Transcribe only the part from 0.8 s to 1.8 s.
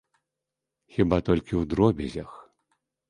Хіба толькі ў